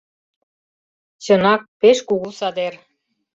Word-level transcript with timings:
Чынак, 1.23 1.61
пеш 1.79 1.97
кугу 2.07 2.29
садер! 2.39 2.73